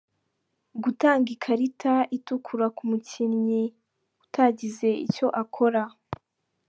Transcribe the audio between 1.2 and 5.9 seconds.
ikarita itukura ku mukinnyi utagize icyo akora.